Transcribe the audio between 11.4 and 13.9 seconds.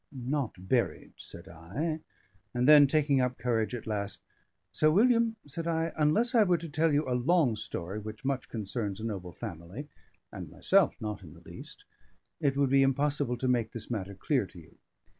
least), it would be impossible to make